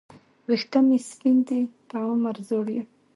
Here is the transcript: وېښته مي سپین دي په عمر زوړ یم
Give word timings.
وېښته 0.47 0.79
مي 0.87 0.97
سپین 1.09 1.37
دي 1.47 1.59
په 1.89 1.97
عمر 2.09 2.35
زوړ 2.47 2.65
یم 2.75 2.87